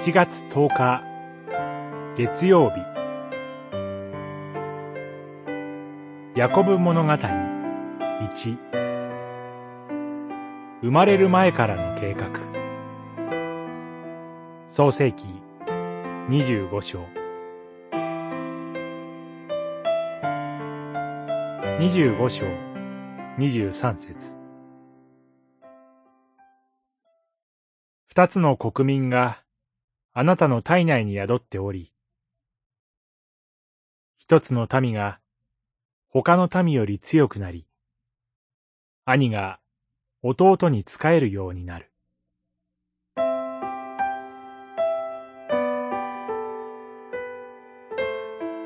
[0.00, 1.02] 1月10日
[2.16, 2.76] 月曜日。
[6.38, 8.58] ヤコブ物語1
[10.82, 12.28] 生まれる前からの計画。
[14.68, 15.24] 創世記
[16.28, 17.04] 25章。
[21.80, 22.46] 25章
[23.36, 24.36] 23節。
[28.06, 29.42] 二つの国民が
[30.20, 31.92] あなたの体内に宿っており、
[34.18, 35.20] 一つの民が
[36.08, 37.68] 他の民より強くなり、
[39.04, 39.60] 兄が
[40.24, 41.92] 弟に仕えるようになる。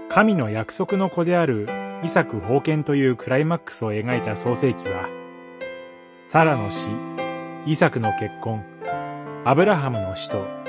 [0.09, 1.69] 神の約束の子である
[2.03, 5.07] イサク封建というクライマックスを描いた創世記は、
[6.27, 6.89] サラの死、
[7.67, 8.65] イサクの結婚、
[9.45, 10.62] アブラハムの死と、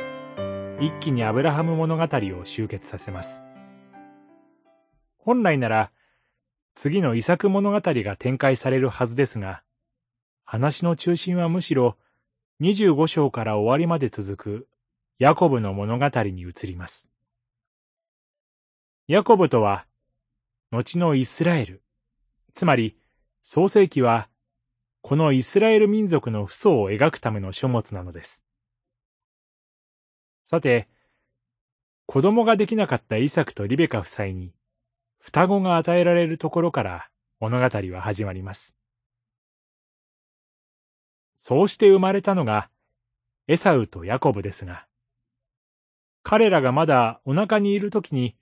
[0.79, 2.07] 一気にアブラハム物語
[2.39, 3.41] を集結させます。
[5.17, 5.91] 本来なら、
[6.75, 9.63] 次の遺作物語が展開されるはずですが、
[10.43, 11.97] 話の中心はむしろ
[12.61, 14.67] 25章から終わりまで続く
[15.19, 17.07] ヤコブの物語に移ります。
[19.07, 19.85] ヤコブとは、
[20.71, 21.83] 後のイスラエル、
[22.53, 22.97] つまり
[23.43, 24.27] 創世記は、
[25.01, 28.42] このイスラエル民族の父祖を描くための書物なのです。
[30.53, 30.87] さて、
[32.05, 34.53] 子供ができなかったイサクとリベカ夫妻に、
[35.17, 37.09] 双子が与えられるところから
[37.39, 38.75] 物語は始まります。
[41.37, 42.69] そうして生まれたのが
[43.47, 44.85] エサウとヤコブですが、
[46.21, 48.35] 彼らがまだお腹にいるときに、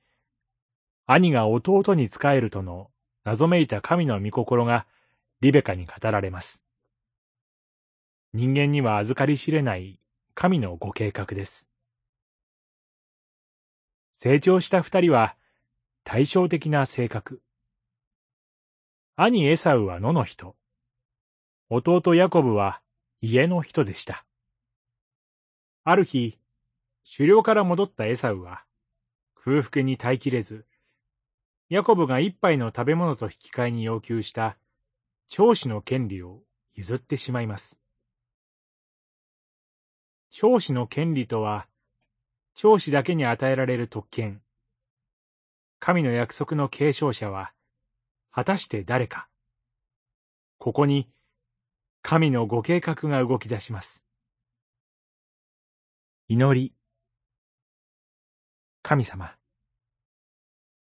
[1.06, 2.92] 兄が弟に仕えるとの
[3.24, 4.86] 謎めいた神の御心が
[5.40, 6.62] リベカに語られます。
[8.34, 10.02] 人間には預かり知れない
[10.34, 11.71] 神のご計画です。
[14.24, 15.36] 成長した二人は
[16.04, 17.42] 対照的な性格。
[19.16, 20.56] 兄エサウは野の人。
[21.72, 22.82] 弟ヤコブは
[23.20, 24.24] 家の人でした。
[25.84, 26.38] ある日、
[27.18, 28.64] 狩猟から戻ったエサウは
[29.34, 30.68] 空腹に耐えきれず、
[31.70, 34.56] ヤコブが一杯の食べ物と引き換えに要求した
[35.30, 36.42] 長子の権利を
[36.76, 37.80] 譲ってしまいます。
[40.30, 41.66] 長子の権利とは、
[42.56, 44.42] 長子だけに与えられる特権。
[45.80, 47.54] 神の約束の継承者は、
[48.32, 49.28] 果たして誰か。
[50.58, 51.10] ここに、
[52.04, 54.06] 神のご計画が動き出します。
[56.28, 56.74] 祈り。
[58.84, 59.36] 神様。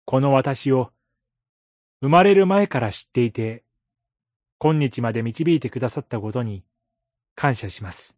[0.05, 0.91] この私を、
[2.01, 3.63] 生まれる前から知っていて、
[4.59, 6.63] 今日まで導いてくださったことに、
[7.35, 8.17] 感謝します。